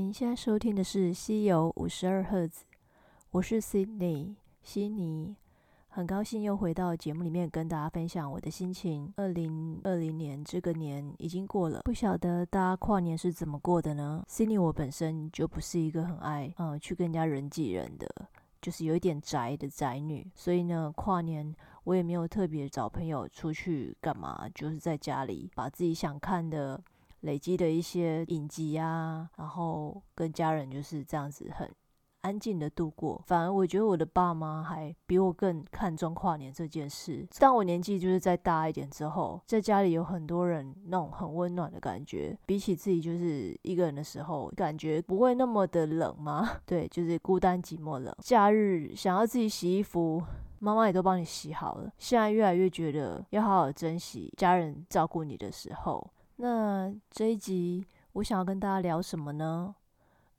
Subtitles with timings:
[0.00, 2.64] 您现在收听的是《西游五十二赫兹》，
[3.32, 5.36] 我是 Sydney 悉尼，
[5.88, 9.12] 很高兴又回到节目里面跟大家分享我的心情。
[9.16, 18.08] 二零二零年这个年已经过了，不晓得大家跨年是怎么过的呢？Sydney 我本身就不是一个很爱嗯去跟人家人挤人的，
[18.62, 21.54] 就是有一点宅的宅女，所以呢跨年
[21.84, 26.82] 我也没有特别找朋友出去干嘛，就是在家里把自己想看的。
[27.20, 31.70] 累积的一些影集啊，然后跟家人就是这样子很
[32.22, 33.22] 安静的度过。
[33.26, 37.26] 反而我觉得我的爸妈还比我更看重跨年这件事。
[37.38, 46.48] 当我年纪就是再大一点之后，在家里有很多人那种很温暖的感觉，比起自己就是一个人的时候，感觉不会那么的冷吗？
[46.66, 48.14] 对，就是孤单寂寞冷。
[48.18, 50.22] 假日想要自己洗衣服，
[50.58, 51.90] 妈妈也都帮你洗好了。
[51.96, 56.10] 现在越来越觉得要好好珍惜家人照顾你的时候。
[56.42, 59.74] 那这一集我想要跟大家聊什么呢？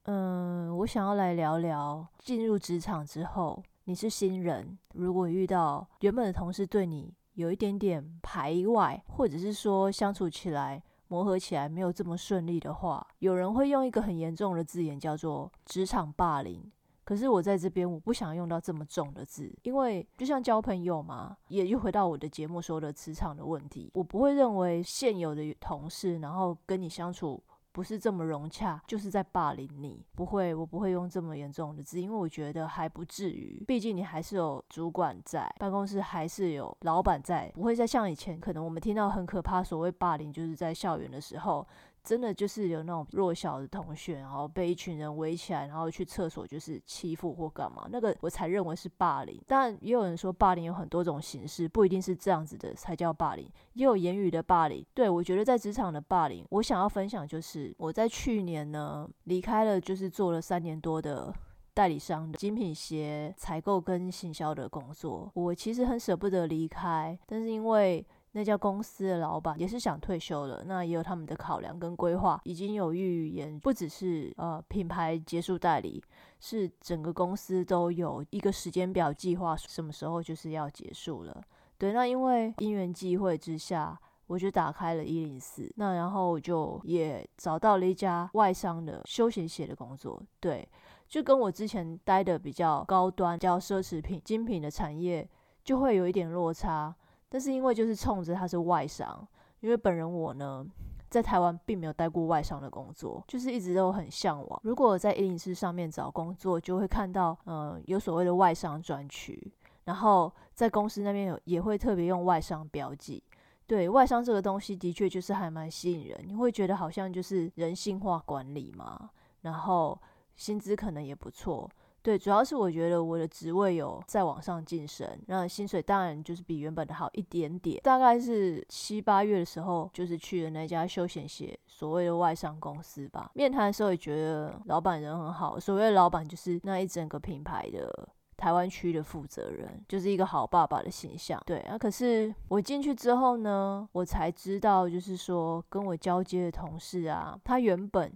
[0.05, 16.71] 嗯，我想要来聊聊进入职场之后，你是新人，如果遇到原本的同事对你有一点点排外，或者是说相处起来磨合起来没有这么顺利的话，有人会用一个很严重的字眼叫做职场霸凌。
[17.03, 27.41] 可是我在这边，我不想用到这么重的字，因为就像交朋友嘛，也又回到我的节目说的磁场的问题，我不会认为现有的同事，然后跟你相处
[27.71, 30.05] 不是这么融洽，就是在霸凌你。
[30.15, 41.67] 不会，我不会用这么严重的字，因为我觉得还不至于，毕竟你还是有主管在办公室，还是有老板在，不会再像以前可能我们听到很可怕所谓霸凌，就是在校园的时候。
[42.03, 49.39] 真的就是有那种弱小的同学，然后被一群人围起来，然后去厕所就是欺负或干嘛，那个我才认为是霸凌。
[49.47, 54.85] 但也有人说霸凌有很多种形式，不一定是这样子的才叫霸凌，也有言语的霸凌。
[54.93, 61.31] 对我觉得在职场的霸凌，我想要分享就是我在去年呢离开了，就是做了三年多的
[61.73, 68.05] 代理商的精品鞋采购跟行销的工作，我其实很舍不得离开，但是因为。
[68.33, 76.01] 那家公司的老板也是想退休了，那也有他们的考量跟规划，已经有预言，不只是呃品牌结束代理，
[76.39, 81.43] 是整个公司都有一个时间表计划，什么时候就是要结束了。
[81.77, 90.65] 对，那因为因缘际会之下，我就打开了一零四，那然后就也找到了一家外商的休闲鞋的工作，对，
[91.09, 95.27] 就跟我之前待的比较高端、比较奢侈品、精品的产业，
[95.65, 96.95] 就会有一点落差。
[97.33, 99.25] 但是因为就是冲着他是外商，
[99.61, 100.65] 因为本人我呢
[101.09, 104.59] 在台湾并没有待过外商的工作，就是一直都很向往。
[104.63, 109.49] 如果在一零四上面找工作，就会看到嗯有所谓的外商专区，
[109.85, 113.23] 然后在公司那边有也会特别用外商标记。
[113.65, 119.09] 对外商这个东西的确就是还蛮吸引人，你会觉得好像就是人性化管理嘛，
[119.43, 119.97] 然后
[120.35, 121.69] 薪资可能也不错。
[122.03, 127.79] 对，主要是我觉得我的职位有在往上晋升，那薪水当然就是比原本的好一点点。
[127.83, 133.29] 大概是七八月的时候，就是去了那家休闲鞋所谓的外商公司吧。
[133.35, 141.39] 面谈的时候也觉得老板人很好，所谓的老板就是那一整个品牌的台湾区的负责人，就是一个好爸爸的形象。
[141.45, 148.11] 对啊，可是我进去之后呢，我才知道，就是说跟我交接的同事啊，他原本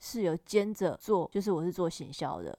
[0.00, 2.56] 是有兼着做，就是我是做行销的。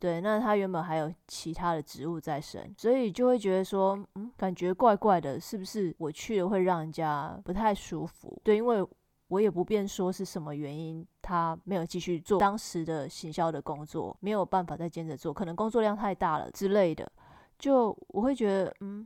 [0.00, 8.40] 对，那他原本还有其他的职务在身，所以就会觉得说，嗯，感觉怪怪的，是不是我去了会让人家不太舒服？
[8.44, 8.86] 对，因为
[9.26, 17.10] 我也不便说是什么原因，他没有继续做当时的行销的工作，没有办法再接着做，可能工作量太大了之类的。
[17.58, 19.04] 就我会觉得，嗯，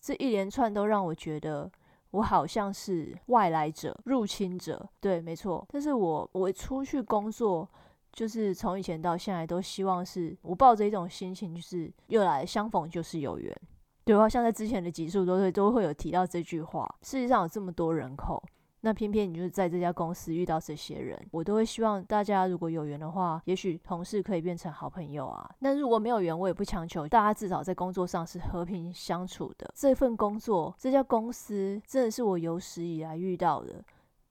[0.00, 1.70] 这一连串都让我觉得
[2.12, 4.88] 我好像是外来者、入侵者。
[5.00, 5.66] 对，没错。
[5.70, 7.68] 但是我我出去工作。
[8.12, 13.56] 就是从以前到现在都希望是我抱着一种心情，就是又来相逢就是有缘，
[14.04, 14.28] 对吧？
[14.28, 16.92] 像在之前的集数都会都会有提到这句话。
[17.02, 18.42] 世界上有这么多人口，
[18.80, 25.48] 那偏偏你就是在这家公司遇到这些人，我都会希望大家如果有缘的话，也许同事可以变成好朋友啊。
[25.60, 29.72] 那如果没有缘，我也不强求，大家至少在工作上是和平相处的。
[29.76, 33.84] 这份工作，这家公司真的是我有史以来遇到的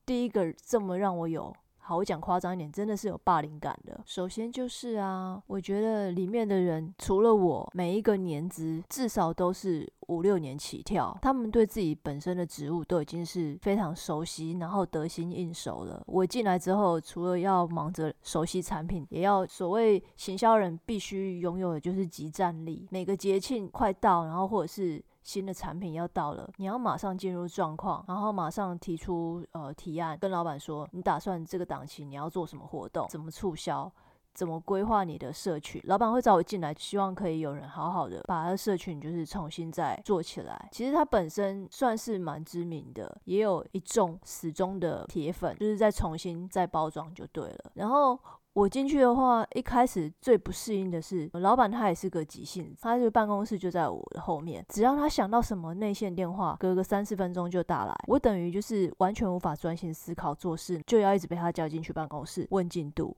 [0.06, 1.56] 第一个这么让我有。
[1.89, 4.00] 好，我讲夸张一点，真的是有霸凌感的。
[4.06, 16.03] 首先就是啊，我觉得里面的人除了我，每一个年资至少都是五六年起跳，他们对自己本身的职务都已经是非常熟悉，然后得心应手了。
[16.06, 22.88] 我进来之后，除了要忙着熟悉产品，也要所谓行销人必须拥有的就是集战力。
[22.91, 33.91] 每个节庆快到，然后或者是新的产品要到了，你要马上进入状况，然后马上提出呃提案，跟老板说你打算这个档期你要做什么活动，怎么促销。
[34.31, 35.81] 怎么规划你的社群？
[35.85, 40.69] 老板会找我进来，希望可以有人好好的把他的社群就是重新再做起来。
[40.71, 47.71] 其实他本身算是蛮知名的，也有一众死忠的铁粉，就是再重新再包装就对了。
[47.73, 48.17] 然后
[48.59, 63.15] 我进去的话，一开始最不适应的是，老板他也是个急性子，他就办公室就在我的后面，只要他想到什么内线电话，隔个三四分钟就打来，我等于就是完全无法专心思考做事，就要一直被他叫进去办公室问进度。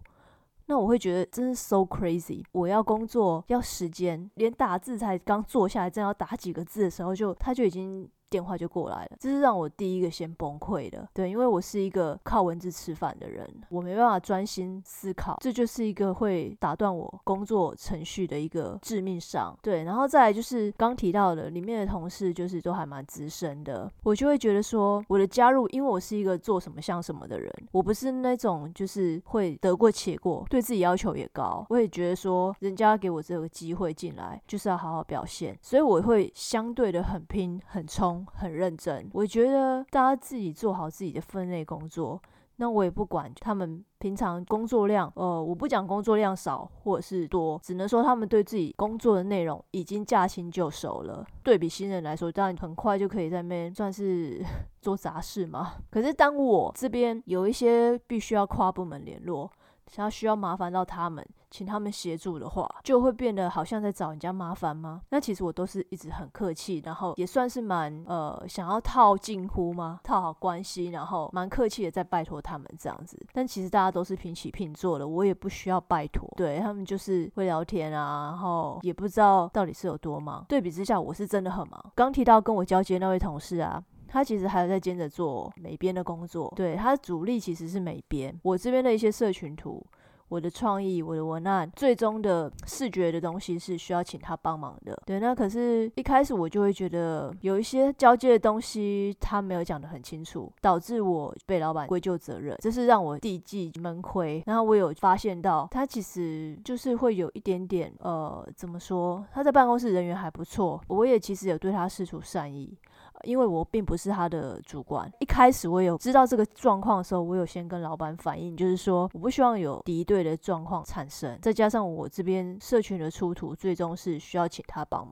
[0.67, 2.43] 那我会觉得真是 so crazy。
[2.51, 8.07] 我要工作要时间，连打字才刚坐下来，正要打几个字的时候，就他就已经。
[8.31, 11.05] 电话就过来了，这是让我第一个先崩溃的。
[11.13, 19.53] 对，因为我是一个靠文字吃饭的人，我没办法专心思考，这就是一个会打断我工作程序的一个致命伤。
[19.61, 38.20] 对，然后再来就是刚提到的，里面的同事就是都还蛮资深的，我就会觉得说，我的加入，因为我是一个做什么像什么的人，我不是那种就是会得过且过，对自己要求也高，我也觉得说，人家给我这个机会进来，就是要好好表现，所以我会相对的很拼很冲。
[38.33, 42.21] 很认真，我觉得大家自己做好自己的分内工作，
[42.57, 51.25] 那我也不管他们平常工作量，呃，我不讲工作量少或者是多，只能说他们对自己工作的内容已经驾轻就熟了。
[51.43, 54.43] 对比新人来说，当然很快就可以在那边算是
[54.81, 55.73] 做杂事嘛。
[55.89, 59.51] 可是当我这边有一些必须要跨部门联络。
[59.91, 65.01] 想要需要麻烦到他们，请他们协助的话，就会变得好像在找人家麻烦吗？
[65.09, 69.99] 那其实我都是一直很客气，然后也算是蛮呃想要套近乎吗？
[70.03, 73.21] 套好关系，然后蛮客气的在拜托他们这样子。
[73.33, 76.27] 但其实大家都是平起平坐的，我也不需要拜托。
[76.37, 80.45] 对他们就是会聊天啊，然后也不知道到底是有多忙。
[80.47, 81.91] 对比之下，我是真的很忙。
[81.93, 83.83] 刚提到跟我交接那位同事啊。
[84.11, 88.37] 他其实还有在兼着做美编的工作，对他的主力其实是美编。
[88.43, 89.81] 我这边的一些社群图、
[90.27, 95.01] 我的创意、我的文案，最终的视觉的东西是需要请他帮忙的。
[95.05, 104.43] 对，那可是一开始我就会觉得有一些交接的东西他没有讲得很清楚，导致我被老板归咎责任，这是让我第一季闷亏。
[104.45, 109.25] 然后我有发现到他其实就是会有一点点呃，怎么说？
[109.33, 112.77] 他在办公室人缘还不错，我也其实有对他施出善意。
[113.23, 121.37] 因为我并不是他的主管，一开始我有知道这个状况的时候，我有先跟老板反映，就是说我不希望有敌对的状况产生。
[121.41, 125.11] 再加上我这边社群的出图，最终是需要请他帮忙。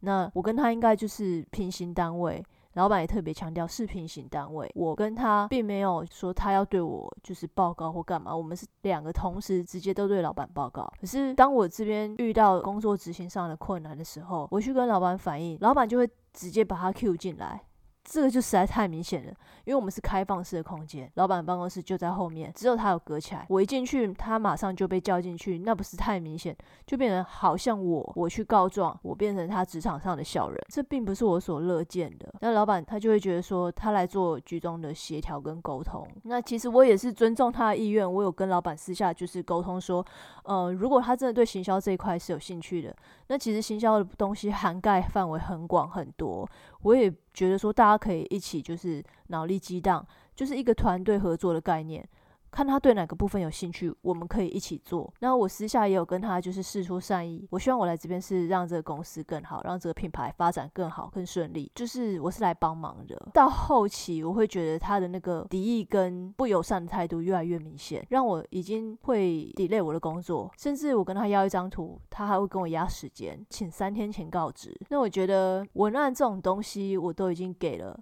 [0.00, 2.44] 那我跟他应该就是平行单位，
[2.76, 4.70] 老板也特别强调视频型单位。
[4.74, 10.90] 我跟他并没有说他要对我就是报告或干嘛，我们是两个同时直接都对老板报告。
[11.00, 16.08] 可是当我这边遇到工作执行上的困难的时候，我去跟老板反映，老板就会。
[16.36, 17.62] 直接把他 Q 进来。
[18.08, 19.30] 这个就实在太明显了，
[19.64, 23.44] 因为我们是开放式的空间，老板办公室就在后面，只有他有隔起来。
[23.48, 26.56] 我一进去，他马上就被叫进去，那不是太明显，
[26.86, 32.32] 就变成好像我我去告状，我变成他职场上的小人，这并不是我所乐见的。
[32.40, 36.06] 那老板他就会觉得说，他来做居中的协调跟沟通。
[36.22, 40.06] 那其实我也是尊重他的意愿，我有跟老板私下就是沟通说，
[40.44, 42.94] 呃，如果他真的对行销这一块是有兴趣的，
[43.26, 46.48] 那其实行销的东西涵盖范围很广很多。
[46.82, 52.06] 我也觉得说，大家可以一起就是脑力激荡，就是一个团队合作的概念。
[52.50, 55.12] 看他对哪个部分有兴趣，我们可以一起做。
[55.20, 61.70] 那我私下也有跟他就是示出善意，我希望我来这边是让这个公司更好，让这个品牌发展更好、更顺利。
[61.74, 63.28] 就是我是来帮忙的。
[63.34, 70.50] 到后期，我会觉得他的那个敌意跟不友善的态度越来越明显，让我已经会 delay 我的工作。
[70.56, 74.74] 甚至我跟他要一张图，他还会跟我压时间，请三天前告知。
[74.88, 77.98] 那我觉得文案这种东西，我都已经给了。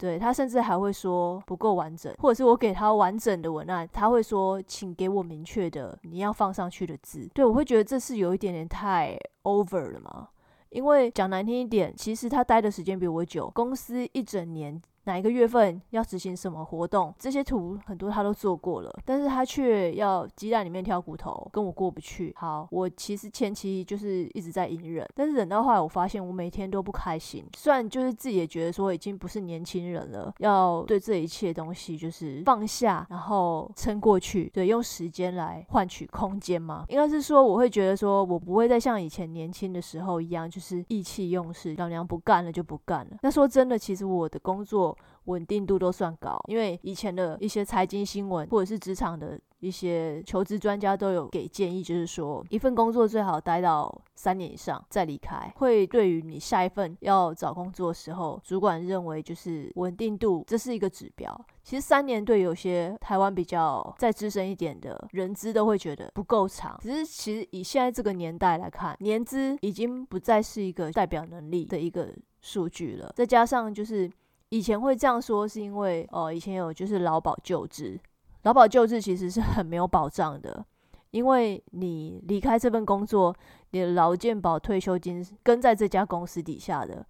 [0.00, 7.28] 对他甚至还会说不够完整，或者是我给他完整的文案，他会说请给我明确的你要放上去的字。
[7.34, 10.28] 对我会觉得这是有一点点太 over 了嘛？
[10.70, 14.80] 因为讲难听一点，其实他待的时间比我久，公司一整年。
[15.04, 17.12] 哪一个月份要执行什么活动？
[17.18, 22.34] 这些图很多他都做过了，但是他却要鸡蛋里面挑骨头，跟我过不去。
[22.36, 27.44] 好，我其实前期就是一直在隐忍，但是忍到后来，我发现我每天都不开心。
[27.56, 34.50] 虽然就是自己也觉得说已经不是年轻人了，要对这一切东西就是放下，然后撑过去。
[34.52, 36.84] 对，用时间来换取空间嘛。
[36.88, 43.16] 应该是说，我会觉得说我不会再像以前年轻的时候一样，就是意气用事，老娘不干了就不干了。
[43.22, 44.90] 那说真的，其实我的工作。
[45.24, 61.46] 稳定度都算高，因为以前的一些财经新闻或者是职场的一些求职专家都有给建议，就是说一份工作最好待到三年以上再离开，会对于你下一份要找工作的时候，主管认为就是稳定度，这是一个指标。
[61.62, 72.08] 其实三年对有些台湾比较再资深一点的人资都会觉得不够长，只是其实以现在这个年代来看，年资已经不再是一个代表能力的一个
[72.40, 73.12] 数据了。
[73.14, 74.10] 再加上就是
[74.50, 77.98] 以前会这样说，是因为哦以前有就是劳保救治。
[78.42, 80.64] 劳保救治其实是很没有保障的，
[81.10, 83.34] 因为你离开这份工作，
[83.70, 87.06] 你的劳健保退休金跟在这家公司底下的。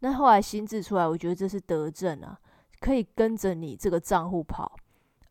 [0.00, 2.38] 那后来新制出来，我觉得这是德政啊，
[2.80, 4.76] 可以跟着你这个账户跑，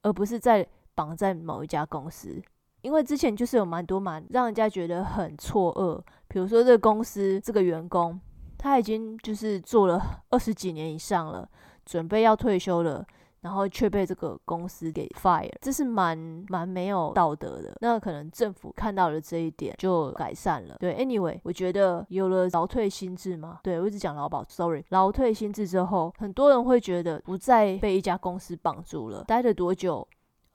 [0.01, 2.41] 而不是在绑在某一家公司。
[2.81, 8.19] 因为之前就是有蛮多蛮让人家觉得很错愕，比如说这个公司这个员工，
[8.57, 11.47] 他已经就是做了二十几年以上了，
[11.85, 13.05] 准备要退休了。
[13.41, 16.17] 然后却被这个公司给 fire，这是蛮
[16.49, 17.71] 蛮没有道德的。
[17.79, 20.75] 那可能政府看到了这一点就改善了。
[20.79, 30.05] 对，anyway，我觉得有了劳退新制嘛，对我一直讲劳保，sorry，劳退新制之后，很多人会觉得不再被一家公司绑住了，待了多久？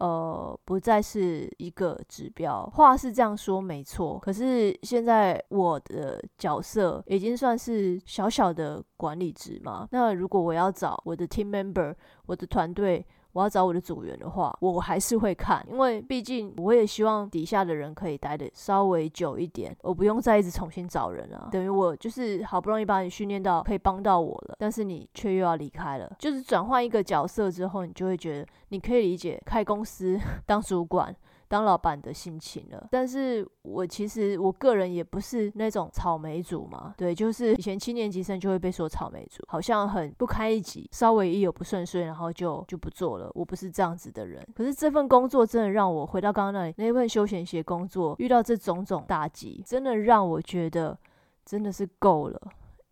[0.03, 2.67] 呃，不再是一个指标。
[2.75, 4.19] 话是这样说，没错。
[4.19, 9.87] 可是现在我的角色已经算是小小的管理职嘛。
[9.93, 11.95] 那如果我要找我的 team member，
[12.27, 13.07] 我的团队。
[13.33, 21.49] 我要找我的组员的话，我还是会看，因为毕竟我也希望底下的人可以待的稍微久一点，我不用再一直重新找人了。
[21.51, 31.15] 等于我就是好不容易把你训练到可以帮到我了，但是你却又要离开了，就是转换一个角色之后，你就会觉得你可以理解开公司 当主管。
[31.53, 43.31] 当老板的心情了，但是我其实我个人也不是那种草莓族嘛，对，就是以前七年级生就会被说草莓族，好像很不堪一击，稍微一有不顺遂，然后就就不做了。
[43.35, 50.99] 我不是这样子的人，可是这份工作真的让我回到刚刚那里那份休闲鞋工作，遇到这种种打击，真的让我觉得
[51.45, 52.41] 真的是够了。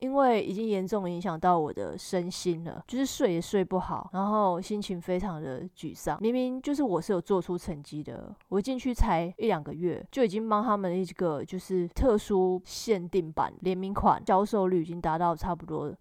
[0.00, 6.18] 因为已经严重影响到我的身心了，就是睡也睡不好，然后心情非常的沮丧。
[6.20, 15.94] 明明就是我是有做出成绩的，我进去才一两个月，就已经帮他们一个就是特殊限定版联名款销售率已经达到差不多。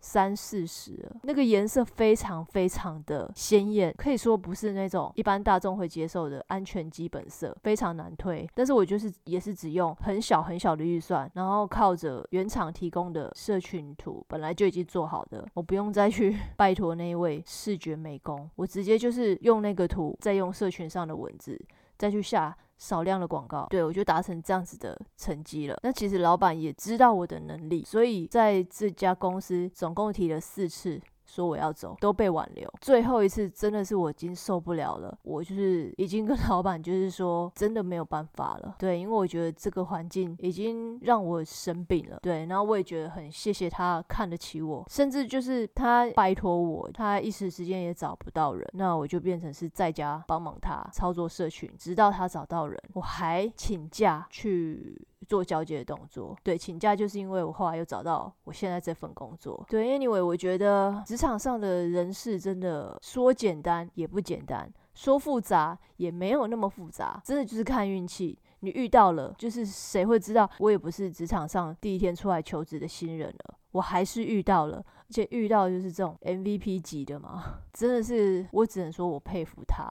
[0.00, 8.48] 三四十，那个颜色非常非常的鲜艳，可以说不是那种一般大众会接受的安全基本色，非常难推。
[8.54, 21.60] 但是我就是也是只用很小很小的预算，然后靠着原厂提供的社群图，本来就已经做好的，我不用再去 拜托那一位视觉美工，我直接就是用那个图，再用社群上的文字，
[21.96, 22.56] 再去下。
[22.78, 25.78] 少量的广告，对我就达成这样子的成绩了。
[25.82, 31.00] 那其实老板也知道我的能力，所以在这家公司总共提了四次。
[31.28, 55.06] 说我要走都被挽留，最后一次真的是我已经受不了了，我就是已经跟 老板就是说真的没有办法了，对，因为我觉得这个环境已经让我生病了，对，然后我也觉得很谢谢他看得起我，甚至就是他拜托我，他一时之间也找不到人，那我就变成是在家帮忙他操作社群，直到他找到人，我还请假去。
[55.26, 59.64] 做交接的动作，对，请假就是因为我后来又找到我现在这份工作。
[59.68, 68.38] 对，anyway，我觉得职场上的人事真的说简单也不简单，说复杂也没有那么复杂，真的就是看运气。
[68.60, 70.48] 你遇到了，就是谁会知道？
[70.58, 79.88] 我也不是职场上第一天出来求职的新人了，我还是遇到了，而且遇到就是这种 MVP 级的嘛， 真的是我只能说我佩服他。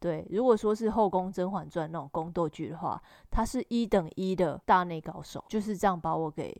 [0.00, 6.56] 对，如果说是《后宫甄嬛传》那种宫斗剧的话，他是一等一的大内高手，就是这样把我给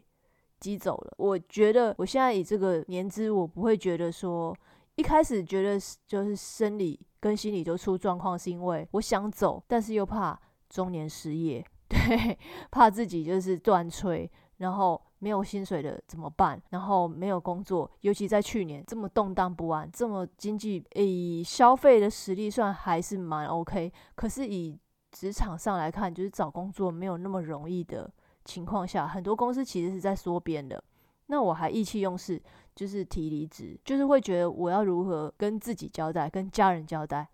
[0.59, 1.15] 击走了。
[1.17, 4.57] 我觉得我现在以这个年资，我不会觉得说
[4.97, 12.39] 一开始觉得就是生理跟心理都出状况，是因为我想走，但是又怕中年失业， 对，
[12.71, 15.01] 怕自己就是断炊，然后。
[15.19, 16.61] 没有薪水的怎么办？
[16.71, 24.79] 然后没有工作，尤其在去年这么动荡不安，这么经济以消费的实力算还是蛮 OK，可是以
[25.11, 28.11] 职场上来看，就是找工作没有那么容易的
[28.45, 30.83] 情况下，很多公司其实是在缩编的。
[31.27, 32.43] 那我还意气用事，
[32.75, 37.29] 就是提离职，就是会觉得我要如何跟自己交代，跟家人交代。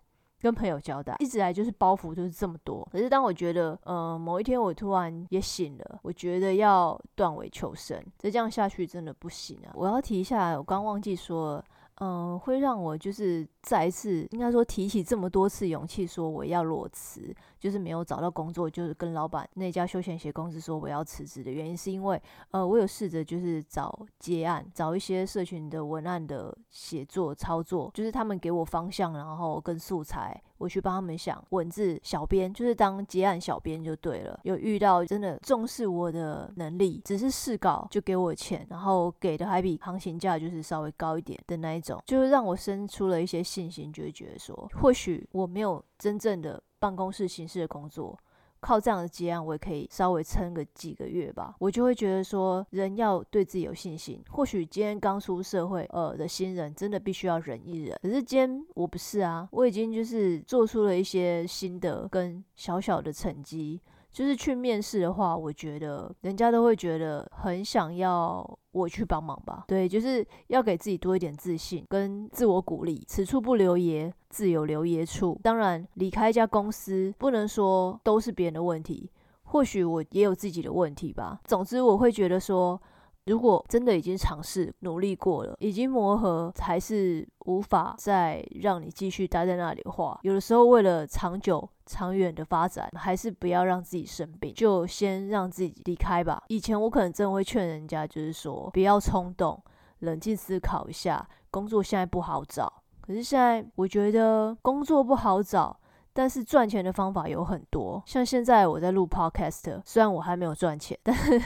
[0.45, 2.87] 跟朋友交代，一直来就是包袱就是这么多。
[2.91, 9.73] 可是当我觉得，呃，某一天我突然也醒了，我觉得要断尾求生，再这样下去真的不行啊！
[9.73, 11.63] 我要提一下，我刚忘记说。
[12.01, 22.21] 嗯，会让我就是再一次，应该说提起这么多次勇气，说我要裸辞，就是没有找到工作，就是跟老板那家休闲鞋公司说我要辞职的原因，是因为
[22.51, 34.39] 呃，我有试着就是找接案，找一些社群的文案的写作操作，就是他们给我方向，然后跟素材，我去帮他们想文字小编，就是当结案小编就对了。
[34.43, 48.17] 有遇到真的重视我的能力，只是试稿就给我钱，然后给的还比行情价就是稍微高一点的那一种，就是让我生出了一些信心，就会觉得说，或许我没有真正的办公室形式的工作。
[48.65, 51.53] 靠这样的结案，我也可以稍微撑个几个月吧。
[51.59, 54.19] 我就会觉得说，人要对自己有信心。
[54.31, 57.95] 或许今天刚出社会，呃的新人真的必须要忍一忍。
[58.01, 63.79] 可是今天我不是啊，我已经就是做出了一些心得跟小小的成绩。
[64.11, 69.63] 就是去面试的话，我觉得人家都会觉得很想要我去帮忙吧。
[69.67, 73.03] 对，就是要给自己多一点自信跟自我鼓励。
[73.07, 75.39] 此处不留爷，自有留爷处。
[75.41, 79.09] 当然，离开一家公司，不能说都是别人的问题，
[79.43, 81.39] 或许我也有自己的问题吧。
[81.45, 82.79] 总之，我会觉得说。
[83.25, 96.43] 如果真的已经尝试努力过了，已经磨合，还是无法再让你继续待在那里的话，有的时候为了长久、长远的发展，还是不要让自己生病，就先让自己离开吧。
[96.49, 99.59] 以前我可能真的会劝人家，就是说不要冲动，
[99.99, 102.71] 冷静思考一下，工作现在不好找。
[103.01, 105.79] 可是现在我觉得工作不好找。
[106.17, 111.37] 但是赚钱的方法有很多，像现在我在录 podcast，虽然我还没有赚钱，但是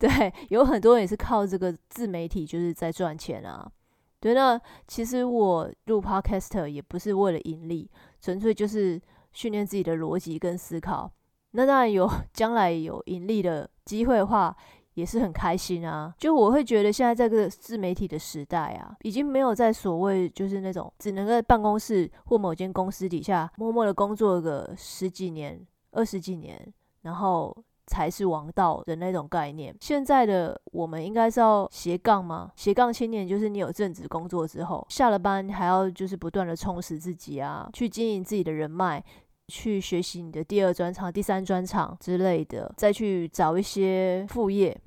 [0.00, 0.08] 对，
[0.48, 3.70] 有很多人也是靠这个自媒体就是在赚钱啊。
[4.18, 7.88] 对，那其实我录 podcast 也不是为了盈利，
[8.20, 9.00] 纯粹就是
[9.32, 11.08] 训练自己的逻辑跟思考。
[11.52, 14.56] 那当然有 将来有盈利的机会的话。
[14.94, 16.12] 也是很开心啊！
[16.18, 26.60] 就我会觉得现在这个自媒体的时代啊，已经没有在所谓就是那种只能在办公室或某间公司底下默默的工作个十几年、二十几年，
[27.02, 27.56] 然后
[27.90, 29.76] 才是王道的那种概念。
[29.80, 32.52] 现在的我们应该是要斜杠吗？
[32.54, 39.04] 斜杠青年就是你有正职工作之后，下了班还要就是不断的充实自己啊，去经营自己的人脉。
[39.52, 44.80] 去学习你的第二专长、第三专长之类的，再去找一些副业。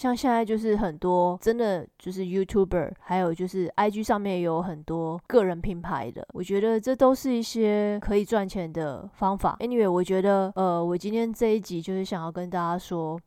[0.00, 9.58] 像现在就是很多真的就是 YouTuber，还有就是 IG 上面有很多个人品牌的，我觉得这都是一些可以赚钱的方法。
[9.60, 13.20] Anyway，我觉得呃，我今天这一集就是想要跟大家说，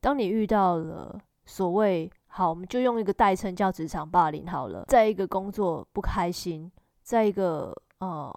[0.00, 6.68] 当你遇到了所谓好，我们就用一个代称叫职场霸凌好了，在一个工作不开心，
[7.04, 8.36] 在一个呃。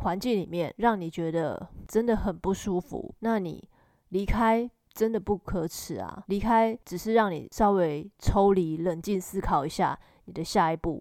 [0.00, 3.68] 环境里面让你觉得真的很不舒服，那你
[4.10, 6.24] 离开真的不可耻啊！
[6.26, 11.00] 离开只是让你稍微抽离、冷静思考一下你的下一步，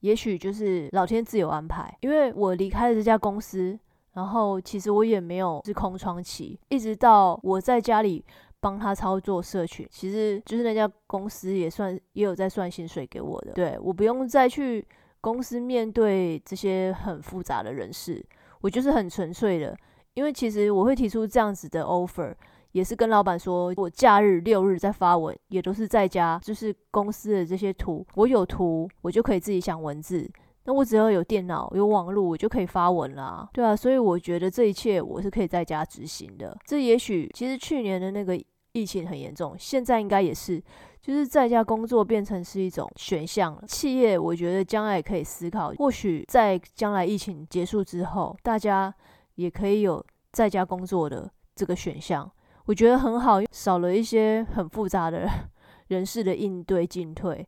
[0.00, 1.96] 也许就是老天自有安排。
[2.02, 3.78] 因为我离开了这家公司，
[4.12, 8.22] 然后其实我也没有是空窗期，一直到我在家里
[8.60, 14.86] 帮他操作社群，其实就是那家公司也算也有在算薪水给我的，对我不用再去。
[15.22, 18.20] 公司面对这些很复杂的人事，
[18.60, 19.78] 我就是很纯粹的，
[20.14, 22.34] 因为其实我会提出这样子的 offer，
[22.72, 30.30] 也是跟老板说，我假日六日在发文，也都是在家，就是公司的这些图，我有图，我就可以自己想文字，
[30.64, 36.56] 那我只要有电脑有网络，我就可以发文啦，对啊，所以我觉得这一切我是可以在家执行的。
[36.66, 38.36] 这也许其实去年的那个
[38.72, 40.62] 疫情很严重，现在应该也是。
[41.02, 43.64] 就是在家工作变成是一种选项了。
[43.66, 48.94] 企业我觉得将来也可以思考，或许在将来疫情结束之后，大家
[49.34, 52.30] 也可以有在家工作的这个选项。
[52.66, 55.28] 我觉得很好，少了一些很复杂的
[55.88, 57.46] 人事的应对进退。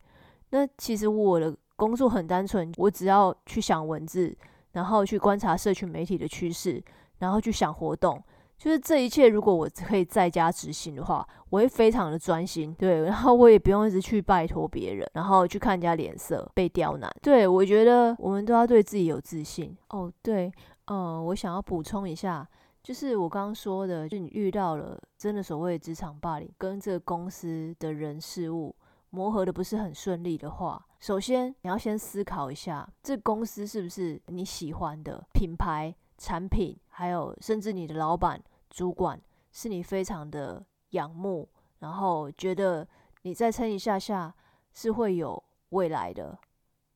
[0.51, 4.37] 那其实我的工作很单纯，我只要去想文字，
[4.73, 6.83] 然后去观察社群媒体的趋势，
[7.19, 8.23] 然后去想活动。
[8.57, 17.11] 就是这一切，如果我可以在家执行的话，我会非常的专心，对，然后我也不用一直去拜托别人，然后去看人家脸色被刁难。
[17.21, 19.77] 对我觉得我们都要对自己有自信。
[19.89, 20.51] 哦，对，
[20.87, 22.49] 嗯，我想要补充一下，
[22.85, 28.77] 就是我刚刚说的，就你遇到了真的所谓职场霸凌，跟这个公司的人事物
[29.09, 35.93] 磨合的不是很顺利的话，首先你要先思考一下，这公司是不是你喜欢的品牌。
[36.17, 39.21] 产品，还有甚至你的老板、主管
[39.51, 41.47] 是你非常的仰慕，
[41.81, 42.87] 然后觉得
[43.23, 44.33] 你再撑一下下
[44.73, 46.39] 是会有未来的，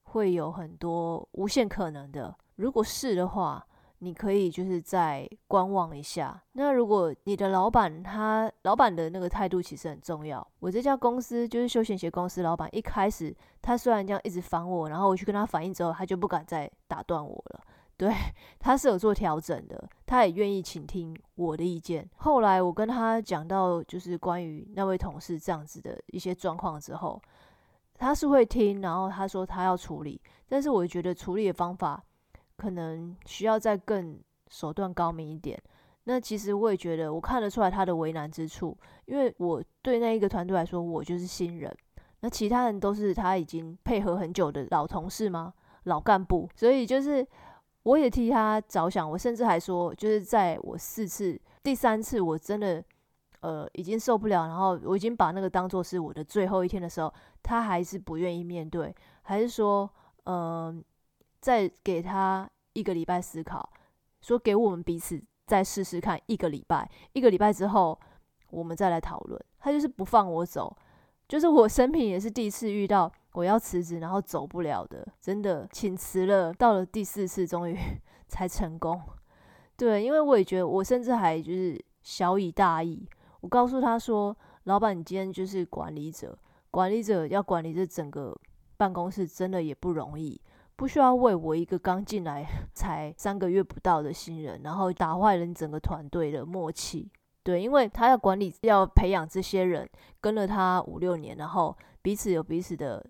[0.05, 2.33] 会有很多无限可能的。
[2.55, 3.67] 如果是的话，
[4.01, 6.41] 你可以就是再观望一下。
[6.53, 10.47] 那如果你的老板他老板的那个态度其实很重要。
[10.61, 17.61] 我这家公司就是休闲鞋公司，老板一开始他虽然这样一直烦我，然后我去跟他反映之后，他就不敢再打断我了。
[17.97, 18.15] 对，
[18.61, 22.09] 他是有做调整的，他也愿意倾听我的意见。
[22.19, 27.21] 后来我跟他讲到，就是关于那位同事这样子的一些状况之后，
[27.95, 32.01] 他是会听，然后他说他要处理，但是我觉得处理的方法
[32.59, 35.59] 可能需要再更手段高明一点。
[36.05, 41.75] 那其实我也觉得，我看得出来他的为难之处，因为我对那一个团队来说，我就是新人，
[42.21, 45.55] 那其他人都是他已经配合很久的老同事吗？
[45.85, 47.27] 老干部，所以就是
[47.83, 52.83] 我也替他着想，我甚至还说，就是在我四次、第三次我真的
[53.41, 59.89] 呃已经受不了，然后我已经把那个当做是我的最后一天的时候，他还是不愿意面对，还是说，
[60.25, 60.83] 嗯，
[61.41, 63.73] 再给他一个礼拜思考，
[64.21, 65.23] 说给我们彼此。
[65.49, 67.99] 再试试看一个礼拜，一个礼拜之后
[68.51, 69.43] 我们再来讨论。
[69.59, 70.77] 他就是不放我走，
[71.27, 76.53] 就是我生平也是第一次遇到我要辞职然后走不了的，真的请辞了。
[76.53, 77.75] 到了第四次终于
[78.29, 79.01] 才成功。
[79.75, 83.09] 对，因为我也觉得我甚至还就是小以大义，
[83.41, 86.39] 我告诉他说：“老板，你今天就是管理者，
[86.71, 88.39] 管理者要管理这整个
[88.77, 90.39] 办公室，真的也不容易。”
[90.79, 97.11] 不需要为我一个刚进来 才三个月不到的新人，然后打坏了你整个团队的默契。
[97.43, 99.89] 对，因为他要管理，要培养这些人，
[100.21, 103.05] 跟了他五六年，然后彼此有彼此的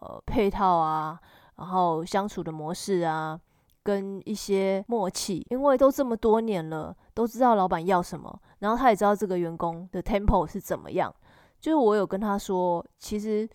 [0.00, 1.18] 呃配套啊，
[1.56, 3.40] 然后相处的模式啊，
[3.82, 5.46] 跟一些默契。
[5.48, 11.10] 因为都这么多年了，都知道老板要什么，然后他也知道这个员工的 tempo 是怎么样。
[11.58, 13.48] 就是我有跟他说，其实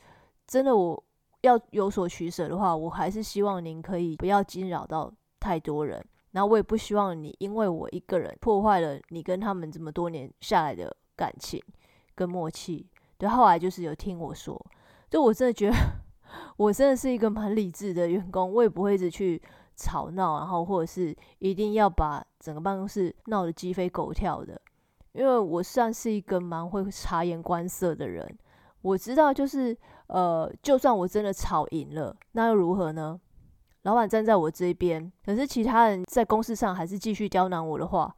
[0.47, 1.03] 真的我。
[1.41, 6.03] 要有所取舍的话，我还是希望您可以不要惊扰到太多人。
[6.31, 11.59] 然后我也不希望你因为我一个人破坏了你跟他们这么多年下来的感情
[12.13, 12.85] 跟默契。
[13.17, 14.63] 对，后来就是有听我说，
[15.09, 15.75] 就我真的觉得
[16.55, 19.41] 我真的是一个蛮理智的员工，我也不会一直去
[19.75, 24.61] 吵闹，然后或者是一定要把整个办公室闹得鸡飞狗跳的。
[25.13, 28.37] 因为我算是一个蛮会察言观色的人。
[28.83, 29.75] 我知道，就是
[30.09, 33.19] 呃，就算我真的吵赢了，那又如何呢？
[33.83, 38.13] 老板站在我这边，可是其他人在公司上还是继续刁难我的话，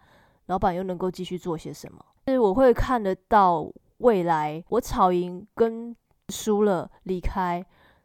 [0.48, 2.04] 老板又能够继续做些什么？
[2.26, 5.96] 所以我会看得到未来，我吵赢跟
[6.30, 7.64] 输了离开，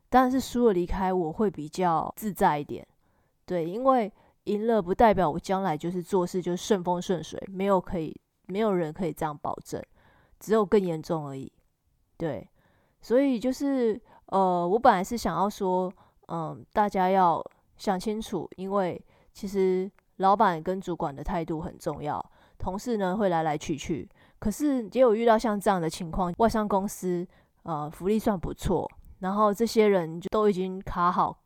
[0.09, 2.87] 当然是输了离开，我会比较自在一点。
[3.45, 4.13] 对，因为
[4.45, 8.15] 赢了不代表我将来就是做事就顺风顺水，没有可以，
[8.47, 9.83] 没有人可以这样保证，
[10.39, 11.51] 只有更严重而已。
[12.17, 12.49] 对，
[13.07, 13.97] 所以就是
[14.33, 15.89] 呃，我本来是想要说，
[16.27, 17.41] 嗯，大家要
[17.77, 19.01] 想清楚，因为
[19.33, 22.21] 其实老板跟主管的态度很重要，
[22.59, 24.09] 同事呢会来来去去，
[24.41, 27.25] 可是也有遇到像这样的情况，外商公司
[27.63, 28.91] 呃福利算不错，
[29.21, 31.39] 然后这些人就都已经卡好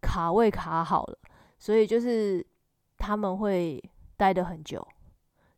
[0.00, 1.16] 卡位卡好了，
[1.56, 2.44] 所以就是
[2.98, 3.80] 他们会
[4.16, 4.84] 待得很久，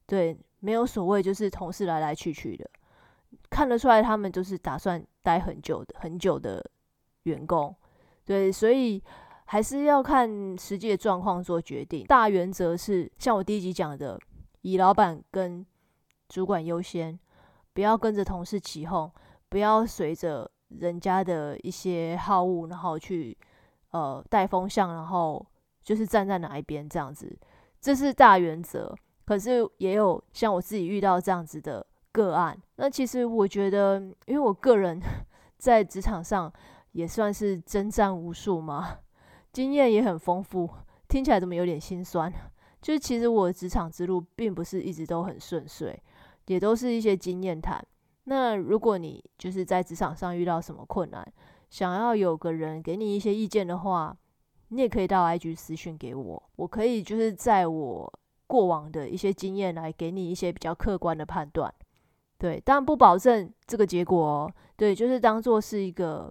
[0.04, 2.68] 对，没有所谓就是同事来来去去的。
[3.50, 6.64] 看得出来，他们就是打算待很久的、很久的
[7.22, 7.74] 员工，
[8.24, 9.02] 对，所以
[9.46, 12.04] 还是要看实际的状况做决定。
[12.06, 14.18] 大原则是像我第一集讲的，
[14.60, 15.66] 以老板跟
[16.28, 17.18] 主管优先，
[17.72, 19.10] 不要跟着同事起哄，
[19.48, 23.36] 不要随着人家的一些好恶，然后去
[23.90, 25.44] 呃带风向，然后
[25.82, 27.34] 就是站在哪一边这样子，
[27.80, 28.94] 这是大原则。
[29.24, 31.86] 可是也有像我自己遇到这样子的。
[32.18, 35.00] 个案，那其实我觉得，因为我个人
[35.56, 36.52] 在职场上
[36.90, 38.98] 也算是征战无数嘛，
[39.52, 40.68] 经验也很丰富。
[41.06, 42.32] 听起来怎么有点心酸？
[42.82, 45.96] 就是其实我职场之路并不是一直都很顺遂，
[46.46, 47.80] 也都是一些经验谈。
[48.24, 51.24] 那如果你就是在职场上遇到什么困难，
[51.70, 54.16] 想要有个人给你一些意见的话，
[54.70, 58.12] 你也可以到 IG 私讯给我，我可以就是在我
[58.48, 61.72] 过往的一些经验来给你一些比较客观的判断。
[62.38, 64.52] 对，但不保证这个结果哦。
[64.76, 66.30] 对，就是当做是一个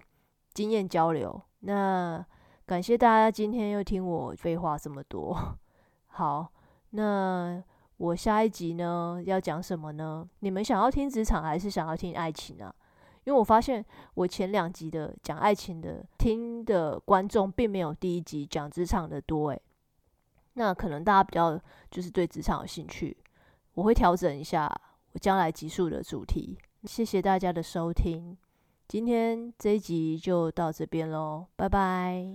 [0.53, 1.39] 经验交流。
[1.59, 2.25] 那
[2.65, 5.37] 感谢大家今天又听我废话这么多。
[6.07, 6.47] 好，
[6.91, 7.61] 那
[7.97, 10.25] 我下一集呢要讲什么呢？
[10.39, 12.73] 你们想要听职场还是想要听爱情啊？
[13.25, 19.61] 因为我发现我前两集的讲爱情的听的观众并没有第一集讲职场的多诶。
[20.53, 21.59] 那可能大家比较
[21.91, 23.17] 就是对职场有兴趣，
[23.73, 24.73] 我会调整一下。
[25.17, 28.37] 将来集数的主题，谢谢大家的收听，
[28.87, 32.27] 今天这一集就到这边喽，拜拜。